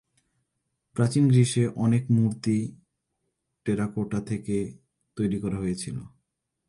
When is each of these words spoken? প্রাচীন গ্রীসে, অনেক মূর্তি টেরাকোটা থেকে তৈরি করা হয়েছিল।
প্রাচীন 0.95 1.23
গ্রীসে, 1.27 1.63
অনেক 1.75 2.03
মূর্তি 2.11 2.57
টেরাকোটা 3.65 4.19
থেকে 4.21 4.57
তৈরি 5.17 5.37
করা 5.39 5.57
হয়েছিল। 5.57 5.97